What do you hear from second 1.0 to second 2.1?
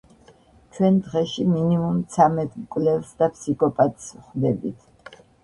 დღეში მინიმუმ